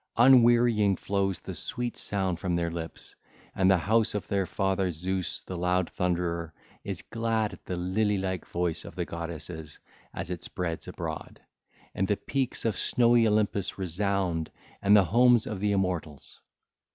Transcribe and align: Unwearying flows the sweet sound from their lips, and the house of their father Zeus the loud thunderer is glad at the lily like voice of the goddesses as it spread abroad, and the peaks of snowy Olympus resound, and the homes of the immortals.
Unwearying 0.17 0.95
flows 0.95 1.39
the 1.41 1.53
sweet 1.53 1.95
sound 1.95 2.39
from 2.39 2.55
their 2.55 2.71
lips, 2.71 3.13
and 3.53 3.69
the 3.69 3.77
house 3.77 4.15
of 4.15 4.27
their 4.27 4.47
father 4.47 4.89
Zeus 4.89 5.43
the 5.43 5.55
loud 5.55 5.91
thunderer 5.91 6.55
is 6.83 7.03
glad 7.03 7.53
at 7.53 7.63
the 7.65 7.75
lily 7.75 8.17
like 8.17 8.43
voice 8.47 8.83
of 8.83 8.95
the 8.95 9.05
goddesses 9.05 9.77
as 10.11 10.31
it 10.31 10.43
spread 10.43 10.87
abroad, 10.87 11.39
and 11.93 12.07
the 12.07 12.17
peaks 12.17 12.65
of 12.65 12.75
snowy 12.79 13.27
Olympus 13.27 13.77
resound, 13.77 14.49
and 14.81 14.97
the 14.97 15.03
homes 15.05 15.45
of 15.45 15.59
the 15.59 15.71
immortals. 15.71 16.39